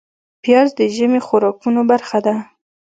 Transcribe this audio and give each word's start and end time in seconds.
پیاز 0.43 0.69
د 0.79 0.81
ژمي 0.95 1.21
خوراکونو 1.25 1.81
برخه 1.91 2.19
ده 2.25 2.35